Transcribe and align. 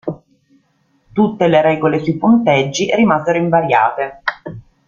Tutte 1.13 1.45
le 1.45 1.61
regole 1.61 2.01
sui 2.03 2.17
punteggi 2.17 2.89
rimasero 2.95 3.37
invariate. 3.37 4.23